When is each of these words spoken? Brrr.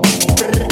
Brrr. 0.00 0.71